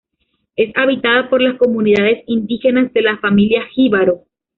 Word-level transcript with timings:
Es 0.55 0.75
habitada 0.77 1.29
por 1.29 1.43
las 1.43 1.59
comunidades 1.59 2.23
indígenas 2.25 2.91
de 2.91 3.03
la 3.03 3.19
familia 3.19 3.65
Jíbaro. 3.71 4.23